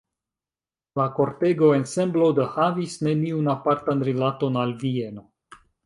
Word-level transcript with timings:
La 0.99 1.05
kortego-ensemblo 1.17 2.31
do 2.39 2.47
havis 2.55 2.99
neniun 3.09 3.53
apartan 3.57 4.05
rilaton 4.11 4.63
al 4.65 4.79
Vieno. 4.85 5.29